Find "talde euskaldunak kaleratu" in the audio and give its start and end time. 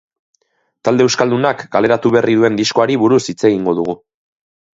0.87-2.13